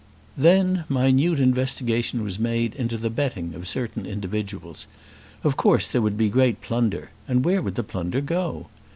[0.35, 4.87] Then minute investigation was made into the betting of certain individuals.
[5.43, 8.65] Of course there would be great plunder, and where would the plunder go?